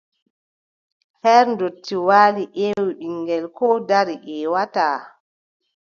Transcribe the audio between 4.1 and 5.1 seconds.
ƴeewataa.